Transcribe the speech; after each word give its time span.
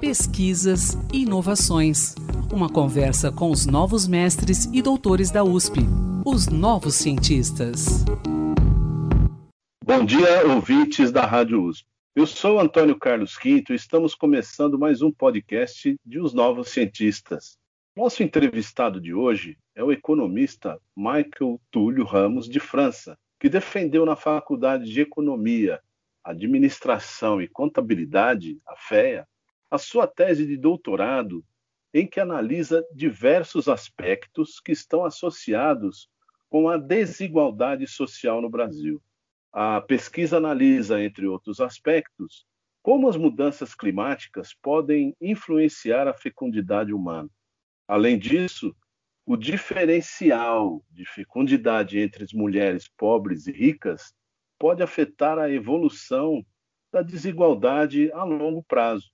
pesquisas 0.00 0.96
e 1.12 1.22
inovações. 1.22 2.14
Uma 2.52 2.68
conversa 2.68 3.30
com 3.30 3.50
os 3.50 3.66
novos 3.66 4.08
mestres 4.08 4.64
e 4.72 4.80
doutores 4.80 5.30
da 5.30 5.44
USP, 5.44 5.80
os 6.24 6.48
novos 6.48 6.94
cientistas. 6.94 8.04
Bom 9.84 10.04
dia, 10.04 10.46
ouvintes 10.46 11.12
da 11.12 11.26
Rádio 11.26 11.62
USP. 11.62 11.86
Eu 12.16 12.26
sou 12.26 12.58
Antônio 12.58 12.98
Carlos 12.98 13.36
Quinto 13.36 13.72
e 13.72 13.76
estamos 13.76 14.14
começando 14.14 14.78
mais 14.78 15.02
um 15.02 15.10
podcast 15.10 15.96
de 16.04 16.20
Os 16.20 16.32
Novos 16.32 16.70
Cientistas. 16.70 17.58
Nosso 17.96 18.22
entrevistado 18.22 19.00
de 19.00 19.12
hoje 19.12 19.58
é 19.74 19.84
o 19.84 19.92
economista 19.92 20.80
Michael 20.96 21.60
Túlio 21.70 22.04
Ramos, 22.04 22.48
de 22.48 22.60
França, 22.60 23.18
que 23.38 23.48
defendeu 23.48 24.06
na 24.06 24.16
Faculdade 24.16 24.84
de 24.84 25.00
Economia, 25.00 25.80
Administração 26.24 27.42
e 27.42 27.48
Contabilidade, 27.48 28.58
a 28.66 28.76
FEA, 28.76 29.26
a 29.70 29.78
sua 29.78 30.06
tese 30.06 30.46
de 30.46 30.56
doutorado 30.56 31.44
em 31.92 32.06
que 32.06 32.18
analisa 32.18 32.84
diversos 32.92 33.68
aspectos 33.68 34.60
que 34.60 34.72
estão 34.72 35.04
associados 35.04 36.08
com 36.50 36.68
a 36.68 36.76
desigualdade 36.76 37.86
social 37.86 38.42
no 38.42 38.50
Brasil. 38.50 39.02
A 39.52 39.80
pesquisa 39.80 40.36
analisa, 40.36 41.02
entre 41.02 41.26
outros 41.26 41.60
aspectos, 41.60 42.44
como 42.82 43.08
as 43.08 43.16
mudanças 43.16 43.74
climáticas 43.74 44.52
podem 44.60 45.16
influenciar 45.20 46.08
a 46.08 46.12
fecundidade 46.12 46.92
humana. 46.92 47.30
Além 47.86 48.18
disso, 48.18 48.74
o 49.24 49.36
diferencial 49.36 50.84
de 50.90 51.06
fecundidade 51.06 51.98
entre 51.98 52.24
as 52.24 52.32
mulheres 52.32 52.88
pobres 52.88 53.46
e 53.46 53.52
ricas 53.52 54.12
pode 54.58 54.82
afetar 54.82 55.38
a 55.38 55.50
evolução 55.50 56.44
da 56.92 57.00
desigualdade 57.00 58.12
a 58.12 58.22
longo 58.22 58.62
prazo. 58.64 59.13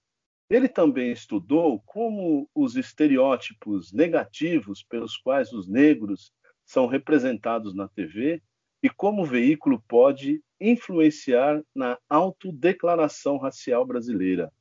Ele 0.50 0.68
também 0.68 1.12
estudou 1.12 1.80
como 1.86 2.50
os 2.52 2.74
estereótipos 2.74 3.92
negativos 3.92 4.82
pelos 4.82 5.16
quais 5.16 5.52
os 5.52 5.68
negros 5.68 6.32
são 6.66 6.88
representados 6.88 7.72
na 7.72 7.86
TV 7.86 8.42
e 8.82 8.90
como 8.90 9.22
o 9.22 9.26
veículo 9.26 9.80
pode 9.86 10.42
influenciar 10.60 11.62
na 11.72 11.96
autodeclaração 12.08 13.38
racial 13.38 13.86
brasileira. 13.86 14.52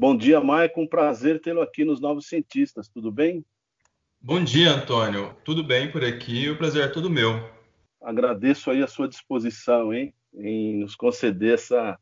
Bom 0.00 0.16
dia, 0.16 0.40
Maicon. 0.40 0.82
Um 0.82 0.88
prazer 0.88 1.40
tê-lo 1.40 1.60
aqui 1.60 1.84
nos 1.84 2.00
Novos 2.00 2.28
Cientistas. 2.28 2.88
Tudo 2.88 3.10
bem? 3.10 3.44
Bom 4.20 4.42
dia, 4.42 4.70
Antônio. 4.70 5.34
Tudo 5.44 5.64
bem 5.64 5.90
por 5.90 6.04
aqui? 6.04 6.48
O 6.48 6.56
prazer 6.56 6.84
é 6.84 6.88
todo 6.88 7.10
meu. 7.10 7.50
Agradeço 8.00 8.70
aí 8.70 8.84
a 8.84 8.86
sua 8.86 9.08
disposição, 9.08 9.92
hein, 9.92 10.14
em 10.32 10.78
nos 10.78 10.94
conceder 10.94 11.54
essa, 11.54 11.98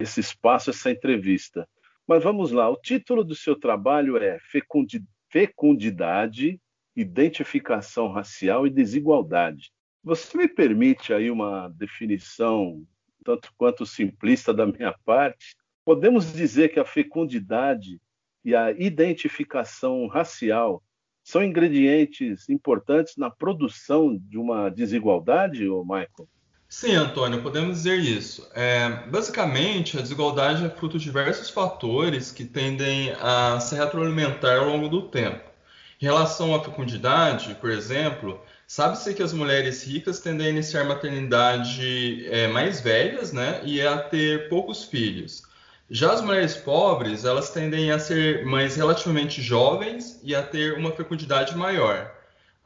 esse 0.00 0.18
espaço, 0.18 0.70
essa 0.70 0.90
entrevista. 0.90 1.68
Mas 2.08 2.24
vamos 2.24 2.52
lá, 2.52 2.70
o 2.70 2.76
título 2.76 3.22
do 3.22 3.34
seu 3.34 3.54
trabalho 3.54 4.16
é 4.16 4.38
Fecundidade, 5.30 6.58
Identificação 6.96 8.08
Racial 8.08 8.66
e 8.66 8.70
Desigualdade. 8.70 9.70
Você 10.02 10.38
me 10.38 10.48
permite 10.48 11.12
aí 11.12 11.30
uma 11.30 11.68
definição 11.68 12.82
tanto 13.22 13.52
quanto 13.58 13.84
simplista 13.84 14.54
da 14.54 14.64
minha 14.64 14.94
parte? 15.04 15.54
Podemos 15.84 16.32
dizer 16.32 16.70
que 16.70 16.80
a 16.80 16.84
fecundidade 16.86 18.00
e 18.42 18.54
a 18.54 18.70
identificação 18.70 20.06
racial 20.06 20.82
são 21.22 21.44
ingredientes 21.44 22.48
importantes 22.48 23.18
na 23.18 23.30
produção 23.30 24.16
de 24.16 24.38
uma 24.38 24.70
desigualdade, 24.70 25.68
ô 25.68 25.82
Michael? 25.84 26.26
Sim, 26.70 26.94
Antônio, 26.94 27.42
podemos 27.42 27.78
dizer 27.78 27.98
isso. 27.98 28.46
É, 28.54 28.88
basicamente, 29.08 29.98
a 29.98 30.02
desigualdade 30.02 30.64
é 30.64 30.68
fruto 30.70 30.98
de 30.98 31.04
diversos 31.04 31.48
fatores 31.50 32.30
que 32.30 32.44
tendem 32.44 33.10
a 33.20 33.58
se 33.58 33.74
retroalimentar 33.74 34.58
ao 34.58 34.66
longo 34.68 34.88
do 34.88 35.02
tempo. 35.08 35.48
Em 36.00 36.04
relação 36.04 36.54
à 36.54 36.62
fecundidade, 36.62 37.54
por 37.56 37.70
exemplo, 37.70 38.40
sabe-se 38.66 39.14
que 39.14 39.22
as 39.22 39.32
mulheres 39.32 39.82
ricas 39.84 40.20
tendem 40.20 40.46
a 40.46 40.50
iniciar 40.50 40.84
maternidade 40.84 42.26
é, 42.30 42.46
mais 42.48 42.80
velhas 42.80 43.32
né, 43.32 43.60
e 43.64 43.80
a 43.80 43.98
ter 43.98 44.48
poucos 44.50 44.84
filhos. 44.84 45.42
Já 45.90 46.12
as 46.12 46.20
mulheres 46.20 46.54
pobres, 46.54 47.24
elas 47.24 47.50
tendem 47.50 47.90
a 47.90 47.98
ser 47.98 48.44
mães 48.44 48.76
relativamente 48.76 49.40
jovens 49.40 50.20
e 50.22 50.34
a 50.34 50.42
ter 50.42 50.74
uma 50.74 50.92
fecundidade 50.92 51.56
maior. 51.56 52.17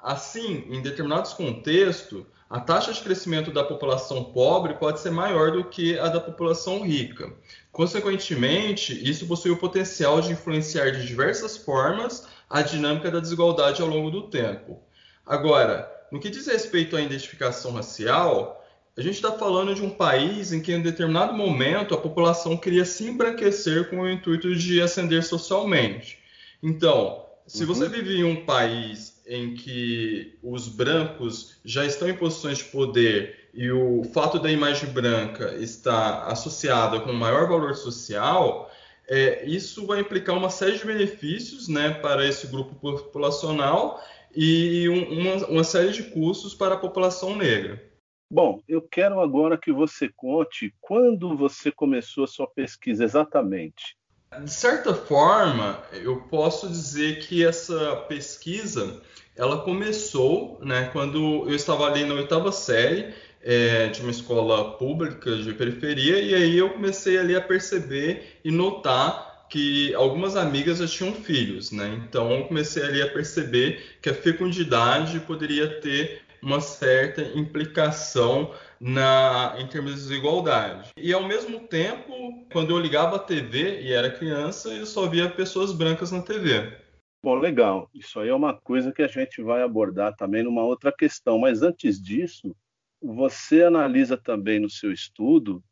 Assim, 0.03 0.65
em 0.69 0.83
determinados 0.83 1.33
contextos, 1.33 2.25
a 2.51 2.59
taxa 2.59 2.93
de 2.93 3.01
crescimento 3.01 3.53
da 3.53 3.63
população 3.63 4.25
pobre 4.25 4.75
pode 4.75 4.99
ser 4.99 5.11
maior 5.11 5.53
do 5.53 5.65
que 5.65 5.97
a 5.97 6.09
da 6.09 6.21
população 6.21 6.83
rica. 6.83 7.33
Consequentemente, 7.71 8.93
isso 9.09 9.27
possui 9.27 9.53
o 9.53 9.57
potencial 9.57 10.21
de 10.21 10.33
influenciar 10.33 10.91
de 10.91 11.07
diversas 11.07 11.57
formas 11.57 12.27
a 12.51 12.61
dinâmica 12.61 13.11
da 13.11 13.21
desigualdade 13.21 13.81
ao 13.81 13.89
longo 13.89 14.11
do 14.11 14.23
tempo. 14.23 14.83
Agora, 15.25 15.91
no 16.11 16.19
que 16.19 16.29
diz 16.29 16.47
respeito 16.49 16.97
à 16.97 17.01
identificação 17.01 17.73
racial, 17.73 18.63
a 18.95 19.01
gente 19.01 19.15
está 19.15 19.33
falando 19.33 19.75
de 19.75 19.83
um 19.83 19.89
país 19.89 20.53
em 20.53 20.61
que, 20.61 20.73
em 20.73 20.83
determinado 20.83 21.33
momento, 21.33 21.95
a 21.95 21.99
população 21.99 22.57
queria 22.57 22.85
se 22.85 23.05
embranquecer 23.05 23.89
com 23.89 24.01
o 24.01 24.11
intuito 24.11 24.55
de 24.55 24.83
ascender 24.83 25.25
socialmente. 25.25 26.19
Então, 26.63 27.25
se 27.47 27.65
você 27.65 27.85
uhum. 27.85 27.91
vive 27.91 28.17
em 28.19 28.25
um 28.25 28.45
país 28.45 29.12
em 29.27 29.55
que 29.55 30.39
os 30.43 30.69
brancos 30.69 31.61
já 31.65 31.85
estão 31.85 32.09
em 32.09 32.17
posições 32.17 32.59
de 32.59 32.65
poder 32.65 33.51
e 33.55 33.71
o 33.71 34.03
fato 34.05 34.39
da 34.39 34.51
imagem 34.51 34.91
branca 34.91 35.55
estar 35.57 36.27
associada 36.27 37.01
com 37.01 37.13
maior 37.13 37.49
valor 37.49 37.75
social, 37.75 38.71
é, 39.09 39.45
isso 39.45 39.87
vai 39.87 40.01
implicar 40.01 40.37
uma 40.37 40.49
série 40.49 40.79
de 40.79 40.87
benefícios 40.87 41.69
né, 41.69 41.91
para 41.91 42.27
esse 42.27 42.47
grupo 42.47 42.75
populacional 42.75 44.03
e 44.35 44.89
um, 44.89 45.21
uma, 45.21 45.47
uma 45.47 45.65
série 45.65 45.93
de 45.93 46.05
custos 46.05 46.55
para 46.55 46.75
a 46.75 46.79
população 46.79 47.37
negra. 47.37 47.83
Bom, 48.31 48.63
eu 48.67 48.81
quero 48.81 49.21
agora 49.21 49.59
que 49.59 49.71
você 49.71 50.09
conte 50.17 50.75
quando 50.81 51.37
você 51.37 51.71
começou 51.71 52.25
a 52.25 52.27
sua 52.27 52.47
pesquisa 52.47 53.05
exatamente. 53.05 53.95
De 54.41 54.51
certa 54.51 54.95
forma, 54.95 55.83
eu 55.93 56.17
posso 56.31 56.69
dizer 56.69 57.21
que 57.21 57.45
essa 57.45 57.97
pesquisa 58.09 59.01
ela 59.37 59.59
começou 59.63 60.59
né, 60.63 60.91
quando 60.93 61.49
eu 61.49 61.55
estava 61.55 61.87
ali 61.87 62.05
na 62.05 62.15
oitava 62.15 62.53
série 62.53 63.15
é, 63.43 63.89
de 63.89 64.01
uma 64.01 64.11
escola 64.11 64.77
pública 64.77 65.37
de 65.37 65.53
periferia, 65.53 66.21
e 66.21 66.35
aí 66.35 66.57
eu 66.57 66.71
comecei 66.71 67.19
ali 67.19 67.35
a 67.35 67.41
perceber 67.41 68.39
e 68.45 68.51
notar 68.51 69.33
que 69.53 69.93
algumas 69.95 70.35
amigas 70.35 70.79
já 70.79 70.87
tinham 70.87 71.13
filhos, 71.13 71.71
né? 71.73 72.01
Então 72.09 72.33
eu 72.33 72.45
comecei 72.45 72.83
ali 72.83 73.03
a 73.03 73.09
perceber 73.09 73.99
que 74.01 74.09
a 74.09 74.15
fecundidade 74.15 75.21
poderia 75.21 75.69
ter 75.81 76.22
uma 76.43 76.61
certa 76.61 77.23
implicação 77.39 78.53
na, 78.81 79.55
em 79.59 79.67
termos 79.69 79.95
de 79.95 80.01
desigualdade. 80.01 80.91
E 80.97 81.13
ao 81.13 81.27
mesmo 81.27 81.61
tempo, 81.69 82.47
quando 82.53 82.71
eu 82.71 82.79
ligava 82.81 83.17
a 83.17 83.21
TV 83.21 83.81
e 83.83 83.93
era 83.93 84.11
criança, 84.11 84.71
eu 84.71 84.85
só 84.85 85.07
via 85.09 85.31
pessoas 85.31 85.73
brancas 85.73 86.11
na 86.11 86.21
TV. 86.21 86.77
Bom, 87.25 87.37
legal. 87.37 87.89
Isso 87.95 88.19
aí 88.19 88.29
é 88.29 88.35
uma 88.35 88.53
coisa 88.53 88.93
que 88.93 89.03
a 89.03 89.07
gente 89.07 89.41
vai 89.41 89.63
abordar 89.63 90.17
também 90.17 90.43
numa 90.43 90.65
outra 90.65 90.91
questão. 90.91 91.39
Mas 91.39 91.63
antes 91.63 92.03
disso, 92.03 92.57
você 93.01 93.63
analisa 93.63 94.17
também 94.17 94.59
no 94.59 94.69
seu 94.69 94.91
estudo 94.93 95.63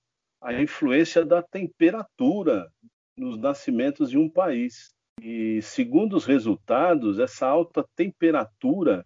a 0.41 0.55
influência 0.55 1.25
da 1.25 1.43
temperatura 1.43 2.71
nos 3.17 3.37
nascimentos 3.37 4.11
de 4.11 4.17
um 4.17 4.29
país. 4.29 4.95
E 5.21 5.61
segundo 5.61 6.17
os 6.17 6.25
resultados, 6.25 7.19
essa 7.19 7.47
alta 7.47 7.85
temperatura 7.97 9.05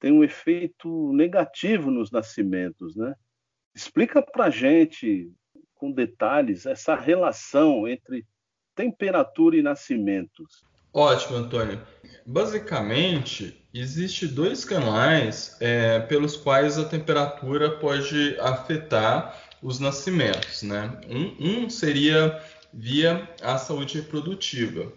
tem 0.00 0.10
um 0.10 0.24
efeito 0.24 1.12
negativo 1.12 1.90
nos 1.90 2.10
nascimentos, 2.10 2.96
né? 2.96 3.14
Explica 3.74 4.20
para 4.20 4.50
gente 4.50 5.30
com 5.74 5.92
detalhes 5.92 6.66
essa 6.66 6.96
relação 6.96 7.86
entre 7.86 8.26
temperatura 8.74 9.56
e 9.56 9.62
nascimentos. 9.62 10.64
Ótimo, 10.92 11.36
Antônio. 11.36 11.80
Basicamente, 12.26 13.64
existe 13.72 14.26
dois 14.26 14.64
canais 14.64 15.56
é, 15.60 16.00
pelos 16.00 16.36
quais 16.36 16.78
a 16.78 16.84
temperatura 16.84 17.78
pode 17.78 18.36
afetar 18.40 19.38
os 19.62 19.78
nascimentos, 19.78 20.62
né? 20.62 20.98
Um, 21.08 21.64
um 21.64 21.70
seria 21.70 22.42
via 22.72 23.28
a 23.42 23.58
saúde 23.58 24.00
reprodutiva. 24.00 24.92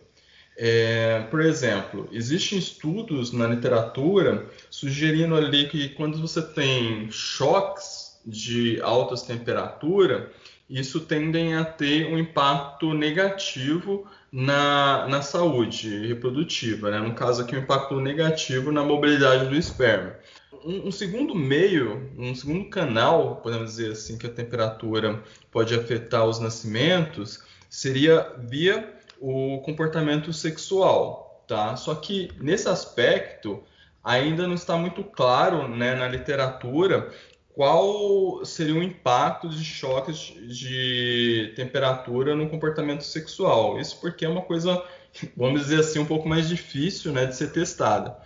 É, 0.55 1.21
por 1.31 1.41
exemplo, 1.41 2.07
existem 2.11 2.59
estudos 2.59 3.31
na 3.31 3.47
literatura 3.47 4.47
sugerindo 4.69 5.35
ali 5.35 5.67
que 5.67 5.89
quando 5.89 6.19
você 6.19 6.41
tem 6.41 7.09
choques 7.09 8.19
de 8.25 8.79
altas 8.81 9.23
temperaturas, 9.23 10.27
isso 10.69 11.01
tendem 11.01 11.55
a 11.55 11.65
ter 11.65 12.07
um 12.07 12.17
impacto 12.17 12.93
negativo 12.93 14.07
na, 14.31 15.07
na 15.07 15.21
saúde 15.21 16.07
reprodutiva, 16.07 16.89
né? 16.89 16.99
no 16.99 17.13
caso 17.13 17.41
aqui, 17.41 17.55
um 17.55 17.59
impacto 17.59 17.99
negativo 17.99 18.71
na 18.71 18.83
mobilidade 18.83 19.47
do 19.47 19.55
esperma. 19.55 20.15
Um, 20.65 20.87
um, 20.87 20.91
segundo 20.91 21.35
meio, 21.35 22.09
um 22.17 22.33
segundo 22.33 22.69
canal, 22.69 23.37
podemos 23.37 23.71
dizer 23.71 23.91
assim, 23.91 24.17
que 24.17 24.25
a 24.25 24.31
temperatura 24.31 25.21
pode 25.51 25.75
afetar 25.75 26.25
os 26.25 26.39
nascimentos, 26.39 27.43
seria 27.69 28.33
via 28.39 29.02
o 29.19 29.61
comportamento 29.61 30.31
sexual, 30.33 31.43
tá? 31.47 31.75
Só 31.75 31.95
que 31.95 32.29
nesse 32.39 32.67
aspecto 32.67 33.63
ainda 34.03 34.47
não 34.47 34.55
está 34.55 34.77
muito 34.77 35.03
claro, 35.03 35.67
né, 35.67 35.95
na 35.95 36.07
literatura 36.07 37.09
qual 37.53 38.43
seria 38.43 38.73
o 38.73 38.83
impacto 38.83 39.47
de 39.47 39.63
choques 39.63 40.33
de 40.47 41.53
temperatura 41.55 42.35
no 42.35 42.49
comportamento 42.49 43.03
sexual. 43.03 43.79
Isso 43.79 44.01
porque 44.01 44.25
é 44.25 44.29
uma 44.29 44.41
coisa, 44.41 44.83
vamos 45.37 45.61
dizer 45.61 45.79
assim, 45.79 45.99
um 45.99 46.05
pouco 46.05 46.27
mais 46.27 46.49
difícil, 46.49 47.11
né, 47.11 47.25
de 47.25 47.35
ser 47.35 47.51
testada. 47.51 48.17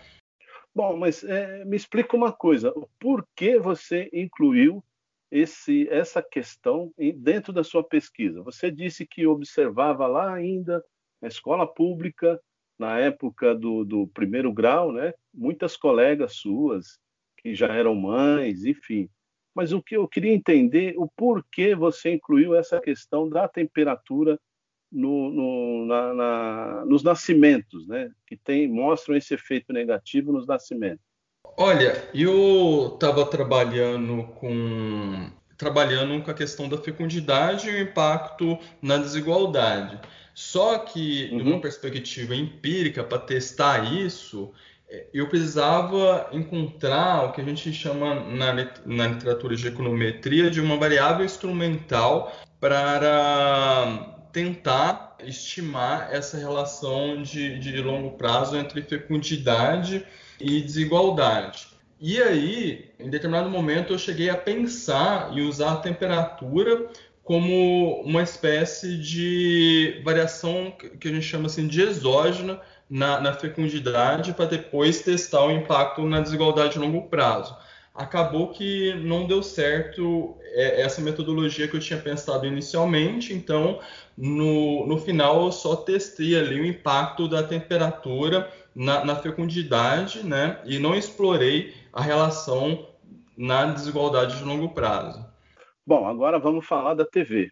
Bom, 0.74 0.96
mas 0.96 1.24
é, 1.24 1.66
me 1.66 1.76
explica 1.76 2.16
uma 2.16 2.32
coisa: 2.32 2.74
por 3.00 3.28
que 3.36 3.60
você 3.60 4.10
incluiu 4.14 4.84
esse, 5.32 5.88
essa 5.90 6.22
questão 6.22 6.92
dentro 7.16 7.52
da 7.52 7.64
sua 7.64 7.84
pesquisa? 7.84 8.42
Você 8.44 8.72
disse 8.72 9.06
que 9.06 9.28
observava 9.28 10.08
lá 10.08 10.34
ainda 10.34 10.84
na 11.22 11.28
escola 11.28 11.68
pública, 11.68 12.40
na 12.78 13.00
época 13.00 13.56
do, 13.56 13.84
do 13.84 14.08
primeiro 14.08 14.54
grau, 14.54 14.92
né? 14.92 15.14
Muitas 15.34 15.76
colegas 15.76 16.36
suas 16.36 17.00
que 17.38 17.56
já 17.56 17.68
eram 17.68 17.96
mães, 17.96 18.66
enfim. 18.66 19.10
Mas 19.54 19.74
o 19.74 19.82
que 19.82 19.98
eu 19.98 20.08
queria 20.08 20.34
entender 20.34 20.94
o 20.98 21.08
porquê 21.08 21.74
você 21.74 22.14
incluiu 22.14 22.56
essa 22.56 22.80
questão 22.80 23.28
da 23.28 23.48
temperatura 23.48 24.40
no, 24.92 25.32
no, 25.32 25.86
na, 25.86 26.14
na, 26.14 26.86
nos 26.86 27.04
nascimentos, 27.04 27.88
né? 27.88 28.12
Que 28.26 28.38
tem, 28.38 28.68
mostram 28.68 29.16
esse 29.16 29.34
efeito 29.34 29.74
negativo 29.74 30.32
nos 30.32 30.46
nascimentos. 30.46 31.04
Olha, 31.60 32.08
eu 32.14 32.92
estava 32.94 33.26
trabalhando 33.26 34.24
com 34.36 35.32
trabalhando 35.58 36.24
com 36.24 36.30
a 36.30 36.34
questão 36.36 36.70
da 36.70 36.78
fecundidade 36.78 37.68
e 37.68 37.74
o 37.74 37.82
impacto 37.82 38.60
na 38.80 38.98
desigualdade. 38.98 40.00
Só 40.36 40.78
que, 40.78 41.30
uhum. 41.32 41.38
de 41.40 41.44
uma 41.50 41.60
perspectiva 41.60 42.36
empírica, 42.36 43.04
para 43.04 43.18
testar 43.18 43.92
isso, 43.92 44.54
eu 45.12 45.28
precisava 45.28 46.30
encontrar 46.32 47.26
o 47.26 47.32
que 47.32 47.42
a 47.42 47.44
gente 47.44 47.74
chama 47.74 48.14
na, 48.14 48.54
na 48.86 49.08
literatura 49.08 49.56
de 49.56 49.68
econometria 49.68 50.52
de 50.52 50.62
uma 50.62 50.78
variável 50.78 51.26
instrumental 51.26 52.32
para 52.60 54.16
tentar 54.32 55.07
estimar 55.24 56.10
essa 56.12 56.38
relação 56.38 57.22
de, 57.22 57.60
de 57.60 57.82
longo 57.82 58.12
prazo 58.18 58.58
entre 58.58 58.82
fecundidade 58.82 60.06
e 60.40 60.62
desigualdade. 60.62 61.68
E 62.00 62.22
aí, 62.22 62.92
em 63.00 63.10
determinado 63.10 63.50
momento, 63.50 63.94
eu 63.94 63.98
cheguei 63.98 64.30
a 64.30 64.38
pensar 64.38 65.32
em 65.34 65.42
usar 65.42 65.74
a 65.74 65.78
temperatura 65.78 66.90
como 67.24 68.02
uma 68.04 68.22
espécie 68.22 68.98
de 68.98 70.02
variação 70.06 70.72
que 71.00 71.08
a 71.08 71.12
gente 71.12 71.26
chama 71.26 71.48
assim 71.48 71.68
de 71.68 71.82
exógena 71.82 72.62
na, 72.90 73.20
na 73.20 73.34
fecundidade 73.34 74.34
para 74.34 74.46
depois 74.46 75.02
testar 75.02 75.44
o 75.46 75.52
impacto 75.52 76.06
na 76.06 76.22
desigualdade 76.22 76.78
a 76.78 76.82
longo 76.82 77.10
prazo. 77.10 77.54
Acabou 77.98 78.50
que 78.50 78.94
não 78.94 79.26
deu 79.26 79.42
certo 79.42 80.38
é, 80.54 80.82
essa 80.82 81.02
metodologia 81.02 81.68
que 81.68 81.76
eu 81.76 81.80
tinha 81.80 82.00
pensado 82.00 82.46
inicialmente, 82.46 83.34
então 83.34 83.80
no, 84.16 84.86
no 84.86 85.00
final 85.00 85.46
eu 85.46 85.52
só 85.52 85.76
testei 85.76 86.38
ali 86.38 86.62
o 86.62 86.66
impacto 86.66 87.28
da 87.28 87.42
temperatura 87.42 88.52
na, 88.76 89.04
na 89.04 89.16
fecundidade, 89.16 90.24
né? 90.24 90.62
E 90.64 90.78
não 90.78 90.94
explorei 90.96 91.74
a 91.92 92.02
relação 92.02 92.88
na 93.36 93.66
desigualdade 93.66 94.38
de 94.38 94.44
longo 94.44 94.70
prazo. 94.70 95.26
Bom, 95.86 96.08
agora 96.08 96.38
vamos 96.38 96.68
falar 96.68 96.94
da 96.94 97.06
TV, 97.06 97.52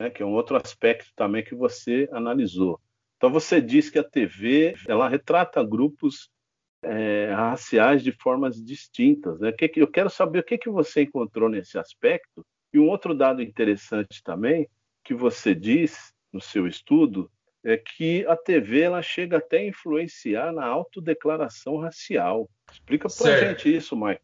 né, 0.00 0.08
que 0.10 0.22
é 0.22 0.26
um 0.26 0.34
outro 0.34 0.56
aspecto 0.56 1.10
também 1.16 1.42
que 1.42 1.54
você 1.54 2.08
analisou. 2.12 2.78
Então 3.16 3.30
você 3.30 3.60
diz 3.60 3.90
que 3.90 3.98
a 3.98 4.04
TV 4.04 4.74
ela 4.88 5.08
retrata 5.08 5.64
grupos 5.64 6.30
é, 6.82 7.32
raciais 7.32 8.02
de 8.02 8.12
formas 8.12 8.62
distintas. 8.62 9.38
Né? 9.40 9.52
Eu 9.76 9.88
quero 9.88 10.10
saber 10.10 10.40
o 10.40 10.44
que, 10.44 10.58
que 10.58 10.70
você 10.70 11.02
encontrou 11.02 11.48
nesse 11.48 11.78
aspecto. 11.78 12.44
E 12.72 12.78
um 12.78 12.88
outro 12.88 13.14
dado 13.14 13.42
interessante 13.42 14.22
também 14.22 14.68
que 15.04 15.14
você 15.14 15.54
diz 15.54 16.12
no 16.32 16.40
seu 16.40 16.66
estudo 16.66 17.30
é 17.64 17.76
que 17.76 18.24
a 18.26 18.36
TV 18.36 18.80
ela 18.80 19.02
chega 19.02 19.38
até 19.38 19.58
a 19.58 19.66
influenciar 19.66 20.52
na 20.52 20.64
autodeclaração 20.66 21.78
racial. 21.78 22.48
Explica 22.72 23.08
para 23.08 23.48
gente 23.48 23.76
isso, 23.76 23.96
Mike. 23.96 24.22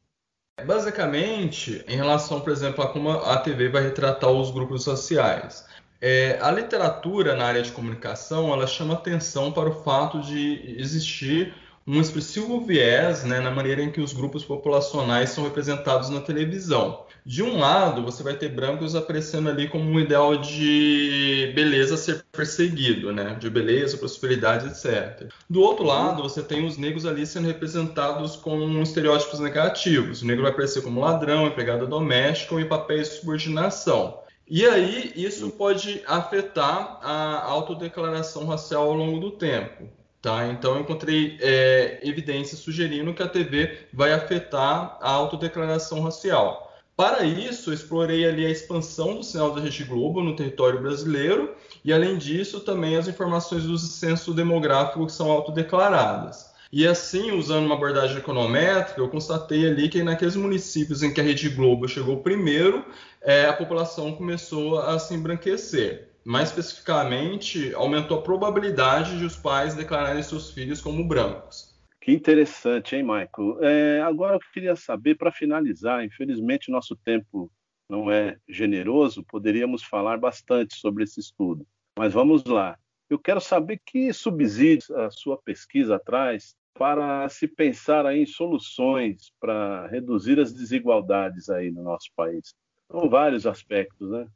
Basicamente, 0.65 1.85
em 1.87 1.97
relação, 1.97 2.41
por 2.41 2.51
exemplo, 2.51 2.83
a 2.83 2.91
como 2.91 3.11
a 3.11 3.37
TV 3.39 3.69
vai 3.69 3.83
retratar 3.83 4.31
os 4.31 4.51
grupos 4.51 4.87
raciais. 4.87 5.67
É, 6.01 6.39
a 6.41 6.51
literatura 6.51 7.35
na 7.35 7.47
área 7.47 7.63
de 7.63 7.73
comunicação 7.73 8.53
ela 8.53 8.67
chama 8.67 8.95
atenção 8.95 9.53
para 9.53 9.69
o 9.69 9.83
fato 9.83 10.21
de 10.21 10.77
existir 10.79 11.55
um 11.87 12.01
expressivo 12.01 12.61
viés 12.61 13.23
né, 13.23 13.39
na 13.39 13.51
maneira 13.51 13.81
em 13.81 13.93
que 13.93 14.01
os 14.01 14.13
grupos 14.13 14.45
populacionais 14.45 15.31
são 15.31 15.45
representados 15.45 16.11
na 16.11 16.21
televisão. 16.21 17.07
De 17.25 17.43
um 17.43 17.59
lado, 17.59 18.03
você 18.03 18.23
vai 18.23 18.35
ter 18.35 18.49
brancos 18.49 18.97
aparecendo 18.97 19.49
ali 19.49 19.69
como 19.69 19.85
um 19.89 20.01
ideal 20.01 20.37
de 20.37 21.53
beleza 21.55 21.97
ser 21.97 22.25
perseguido, 22.33 23.13
né? 23.13 23.37
de 23.39 23.49
beleza, 23.49 23.99
prosperidade, 23.99 24.67
etc. 24.67 25.29
Do 25.49 25.61
outro 25.61 25.85
lado, 25.85 26.23
você 26.23 26.43
tem 26.43 26.67
os 26.67 26.77
negros 26.77 27.07
ali 27.07 27.27
sendo 27.27 27.47
representados 27.47 28.37
com 28.37 28.83
estereótipos 28.83 29.39
negativos. 29.39 30.23
O 30.23 30.27
negro 30.27 30.43
vai 30.43 30.53
aparecer 30.53 30.83
como 30.83 31.01
ladrão, 31.01 31.47
empregada 31.47 31.87
doméstica 31.87 32.55
ou 32.55 32.61
em 32.61 32.69
papéis 32.69 33.09
de 33.09 33.15
subordinação. 33.17 34.21
E 34.49 34.65
aí, 34.65 35.13
isso 35.17 35.51
pode 35.51 36.03
afetar 36.07 37.01
a 37.03 37.43
autodeclaração 37.45 38.47
racial 38.47 38.85
ao 38.85 38.95
longo 38.95 39.19
do 39.19 39.33
tempo. 39.33 39.89
Tá? 40.27 40.49
Então, 40.49 40.75
eu 40.75 40.81
encontrei 40.81 41.39
é, 41.41 42.01
evidências 42.03 42.59
sugerindo 42.59 43.15
que 43.15 43.23
a 43.23 43.29
TV 43.29 43.87
vai 43.93 44.13
afetar 44.13 44.99
a 45.01 45.09
autodeclaração 45.09 46.01
racial. 46.01 46.77
Para 46.97 47.23
isso, 47.23 47.73
explorei 47.73 48.27
ali 48.27 48.45
a 48.45 48.51
expansão 48.51 49.15
do 49.15 49.23
sinal 49.23 49.55
da 49.55 49.61
Rede 49.61 49.85
Globo 49.85 50.21
no 50.21 50.35
território 50.35 50.83
brasileiro 50.83 51.55
e, 51.85 51.93
além 51.93 52.19
disso, 52.19 52.59
também 52.59 52.97
as 52.97 53.07
informações 53.07 53.63
do 53.63 53.79
censo 53.79 54.35
demográfico 54.35 55.07
que 55.07 55.13
são 55.13 55.31
autodeclaradas. 55.31 56.51
E 56.73 56.85
assim, 56.89 57.31
usando 57.31 57.67
uma 57.67 57.77
abordagem 57.77 58.17
econométrica, 58.17 59.01
eu 59.01 59.09
constatei 59.09 59.65
ali 59.65 59.89
que 59.89 60.03
naqueles 60.03 60.35
municípios 60.35 61.05
em 61.05 61.15
que 61.15 61.21
a 61.21 61.25
Rede 61.25 61.51
Globo 61.51 61.87
chegou 61.87 62.17
primeiro, 62.17 62.85
é, 63.23 63.47
a 63.47 63.53
população 63.53 64.11
começou 64.11 64.81
a 64.81 64.99
se 64.99 65.15
embranquecer. 65.15 66.16
Mais 66.27 66.49
especificamente, 66.49 67.73
aumentou 67.73 68.19
a 68.19 68.23
probabilidade 68.23 69.17
de 69.17 69.25
os 69.25 69.37
pais 69.37 69.77
declararem 69.77 70.21
seus 70.25 70.51
filhos 70.51 70.81
como 70.81 71.07
brancos. 71.07 71.81
Que 72.01 72.11
interessante, 72.11 72.97
hein, 72.97 73.05
Michael? 73.05 73.63
É, 73.63 74.01
agora 74.01 74.35
eu 74.35 74.41
queria 74.53 74.75
saber, 74.75 75.15
para 75.15 75.31
finalizar, 75.31 76.05
infelizmente 76.05 76.69
nosso 76.69 76.97
tempo 76.97 77.49
não 77.89 78.11
é 78.11 78.37
generoso, 78.49 79.23
poderíamos 79.23 79.85
falar 79.85 80.19
bastante 80.19 80.75
sobre 80.75 81.05
esse 81.05 81.21
estudo. 81.21 81.65
Mas 81.97 82.13
vamos 82.13 82.45
lá. 82.45 82.77
Eu 83.09 83.21
quero 83.21 83.41
saber 83.41 83.81
que 83.87 84.13
subsídios 84.13 84.91
a 84.91 85.09
sua 85.13 85.39
pesquisa 85.39 85.97
traz 85.97 86.57
para 86.75 87.29
se 87.29 87.47
pensar 87.47 88.05
aí 88.05 88.23
em 88.23 88.27
soluções 88.27 89.33
para 89.39 89.87
reduzir 89.87 90.41
as 90.41 90.53
desigualdades 90.53 91.49
aí 91.49 91.71
no 91.71 91.85
nosso 91.85 92.11
país. 92.17 92.53
São 92.91 93.09
vários 93.09 93.47
aspectos, 93.47 94.11
né? 94.11 94.27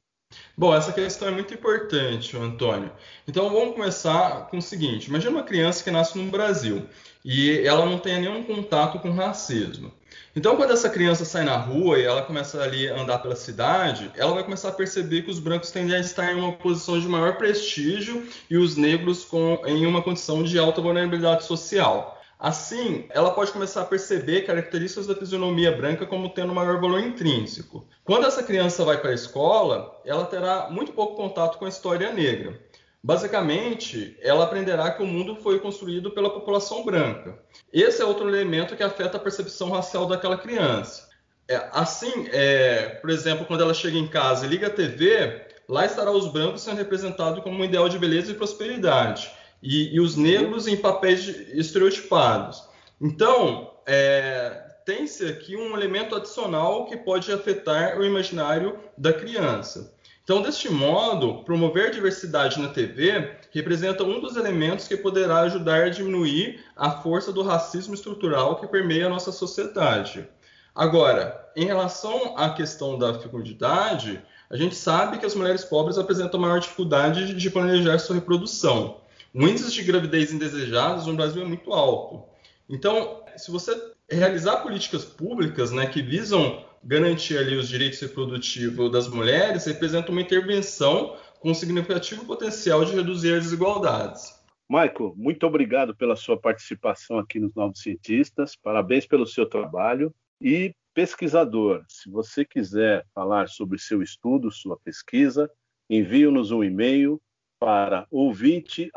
Bom, 0.56 0.75
essa 0.75 0.92
questão 0.92 1.28
é 1.28 1.30
muito 1.30 1.54
importante, 1.54 2.37
Antônio. 2.37 2.92
Então 3.26 3.50
vamos 3.50 3.75
começar 3.75 4.49
com 4.49 4.58
o 4.58 4.62
seguinte: 4.62 5.08
imagine 5.08 5.34
uma 5.34 5.42
criança 5.42 5.82
que 5.82 5.90
nasce 5.90 6.16
no 6.18 6.30
Brasil 6.30 6.87
e 7.25 7.66
ela 7.66 7.87
não 7.87 7.99
tem 7.99 8.20
nenhum 8.20 8.44
contato 8.44 8.99
com 8.99 9.10
racismo. 9.10 9.92
Então, 10.34 10.56
quando 10.56 10.72
essa 10.72 10.88
criança 10.88 11.25
sai 11.25 11.44
na 11.44 11.56
rua 11.56 11.99
e 11.99 12.04
ela 12.04 12.22
começa 12.22 12.62
ali 12.62 12.88
a 12.88 13.00
andar 13.00 13.18
pela 13.18 13.34
cidade, 13.34 14.12
ela 14.16 14.32
vai 14.32 14.44
começar 14.44 14.68
a 14.68 14.72
perceber 14.72 15.22
que 15.22 15.30
os 15.30 15.40
brancos 15.40 15.72
tendem 15.72 15.96
a 15.96 16.00
estar 16.00 16.32
em 16.32 16.37
uma 16.37 16.52
posição 16.52 17.00
de 17.00 17.08
maior 17.08 17.37
prestígio 17.37 18.28
e 18.49 18.56
os 18.56 18.76
negros 18.76 19.25
com, 19.25 19.60
em 19.66 19.87
uma 19.87 20.02
condição 20.02 20.44
de 20.44 20.56
alta 20.56 20.80
vulnerabilidade 20.80 21.44
social. 21.44 22.20
Assim, 22.40 23.04
ela 23.11 23.32
pode 23.32 23.52
começar 23.52 23.82
a 23.82 23.85
perceber 23.85 24.47
características 24.47 25.06
da 25.06 25.14
fisionomia 25.14 25.76
branca 25.76 26.06
como 26.06 26.30
tendo 26.30 26.54
maior 26.54 26.80
valor 26.80 26.99
intrínseco. 26.99 27.87
Quando 28.02 28.26
essa 28.26 28.42
criança 28.42 28.82
vai 28.82 28.97
para 28.97 29.11
a 29.11 29.14
escola, 29.14 30.00
ela 30.06 30.25
terá 30.25 30.70
muito 30.70 30.92
pouco 30.92 31.16
contato 31.16 31.59
com 31.59 31.66
a 31.66 31.68
história 31.68 32.11
negra. 32.11 32.59
Basicamente, 33.04 34.16
ela 34.23 34.44
aprenderá 34.44 34.90
que 34.90 35.02
o 35.02 35.06
mundo 35.06 35.37
foi 35.37 35.59
construído 35.59 36.12
pela 36.12 36.30
população 36.30 36.82
branca. 36.82 37.38
Esse 37.70 38.00
é 38.00 38.06
outro 38.06 38.26
elemento 38.26 38.75
que 38.75 38.82
afeta 38.82 39.18
a 39.18 39.20
percepção 39.20 39.68
racial 39.70 40.06
daquela 40.06 40.38
criança. 40.38 41.11
É, 41.47 41.68
assim, 41.73 42.26
é, 42.32 42.88
por 43.02 43.11
exemplo, 43.11 43.44
quando 43.44 43.62
ela 43.62 43.75
chega 43.75 43.99
em 43.99 44.09
casa 44.09 44.47
e 44.47 44.49
liga 44.49 44.68
a 44.68 44.70
TV, 44.70 45.47
lá 45.68 45.85
estará 45.85 46.11
os 46.11 46.32
brancos 46.32 46.62
sendo 46.62 46.78
representados 46.78 47.42
como 47.42 47.59
um 47.59 47.64
ideal 47.64 47.87
de 47.87 47.99
beleza 47.99 48.32
e 48.32 48.35
prosperidade, 48.35 49.30
e, 49.62 49.95
e 49.95 50.00
os 50.00 50.17
negros 50.17 50.67
em 50.67 50.76
papéis 50.76 51.26
estereotipados. 51.52 52.62
Então, 53.00 53.71
é, 53.87 54.71
tem-se 54.85 55.26
aqui 55.26 55.57
um 55.57 55.76
elemento 55.76 56.14
adicional 56.14 56.87
que 56.87 56.97
pode 56.97 57.31
afetar 57.33 57.99
o 57.99 58.05
imaginário 58.05 58.79
da 58.97 59.12
criança. 59.12 59.95
Então, 60.23 60.43
deste 60.43 60.71
modo, 60.71 61.43
promover 61.43 61.90
diversidade 61.90 62.61
na 62.61 62.69
TV 62.69 63.33
representa 63.50 64.05
um 64.05 64.21
dos 64.21 64.37
elementos 64.37 64.87
que 64.87 64.97
poderá 64.97 65.40
ajudar 65.40 65.85
a 65.85 65.88
diminuir 65.88 66.64
a 66.76 66.90
força 66.90 67.33
do 67.33 67.43
racismo 67.43 67.95
estrutural 67.95 68.61
que 68.61 68.67
permeia 68.69 69.07
a 69.07 69.09
nossa 69.09 69.33
sociedade. 69.33 70.29
Agora, 70.73 71.50
em 71.57 71.64
relação 71.64 72.37
à 72.37 72.50
questão 72.50 72.97
da 72.97 73.19
fecundidade, 73.19 74.23
a 74.49 74.57
gente 74.57 74.76
sabe 74.76 75.19
que 75.19 75.26
as 75.26 75.35
mulheres 75.35 75.64
pobres 75.64 75.99
apresentam 75.99 76.38
maior 76.38 76.61
dificuldade 76.61 77.35
de 77.35 77.50
planejar 77.50 77.99
sua 77.99 78.14
reprodução. 78.14 79.00
O 79.32 79.46
índice 79.46 79.72
de 79.72 79.84
gravidez 79.84 80.32
indesejadas 80.32 81.06
no 81.06 81.14
Brasil 81.14 81.42
é 81.42 81.44
muito 81.44 81.72
alto. 81.72 82.28
Então, 82.68 83.22
se 83.37 83.50
você 83.50 83.92
realizar 84.10 84.58
políticas 84.58 85.04
públicas 85.04 85.70
né, 85.70 85.87
que 85.87 86.02
visam 86.02 86.64
garantir 86.82 87.38
ali 87.38 87.56
os 87.56 87.68
direitos 87.68 88.00
reprodutivos 88.00 88.90
das 88.90 89.06
mulheres, 89.08 89.66
representa 89.66 90.10
uma 90.10 90.20
intervenção 90.20 91.16
com 91.38 91.54
significativo 91.54 92.25
potencial 92.25 92.84
de 92.84 92.94
reduzir 92.94 93.34
as 93.34 93.44
desigualdades. 93.44 94.34
Michael, 94.68 95.14
muito 95.16 95.46
obrigado 95.46 95.94
pela 95.94 96.16
sua 96.16 96.38
participação 96.38 97.18
aqui 97.18 97.38
nos 97.38 97.54
Novos 97.54 97.80
Cientistas, 97.82 98.56
parabéns 98.56 99.06
pelo 99.06 99.26
seu 99.26 99.46
trabalho. 99.46 100.12
E 100.40 100.75
pesquisador, 100.92 101.84
se 101.88 102.10
você 102.10 102.44
quiser 102.44 103.04
falar 103.14 103.49
sobre 103.49 103.78
seu 103.78 104.02
estudo, 104.02 104.50
sua 104.50 104.76
pesquisa, 104.78 105.50
envie-nos 105.88 106.50
um 106.50 106.64
e-mail 106.64 107.20
para 107.61 108.07
ouvinte.usp.br. 108.11 108.90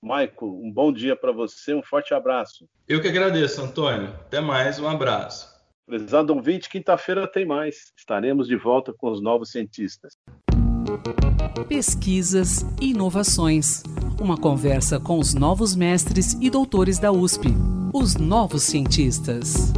Michael, 0.00 0.32
um 0.40 0.72
bom 0.72 0.92
dia 0.92 1.16
para 1.16 1.32
você, 1.32 1.74
um 1.74 1.82
forte 1.82 2.14
abraço. 2.14 2.68
Eu 2.88 3.02
que 3.02 3.08
agradeço, 3.08 3.60
Antônio. 3.60 4.10
Até 4.10 4.40
mais, 4.40 4.78
um 4.78 4.88
abraço. 4.88 5.58
Prezado 5.84 6.32
ouvinte, 6.32 6.70
quinta-feira 6.70 7.26
tem 7.26 7.44
mais. 7.44 7.92
Estaremos 7.96 8.46
de 8.46 8.56
volta 8.56 8.92
com 8.92 9.10
os 9.10 9.20
novos 9.20 9.50
cientistas. 9.50 10.16
Pesquisas 11.68 12.62
e 12.80 12.90
inovações. 12.90 13.82
Uma 14.20 14.36
conversa 14.36 15.00
com 15.00 15.18
os 15.18 15.34
novos 15.34 15.74
mestres 15.74 16.34
e 16.40 16.48
doutores 16.48 16.98
da 16.98 17.10
USP, 17.10 17.48
os 17.92 18.16
novos 18.16 18.62
cientistas. 18.62 19.72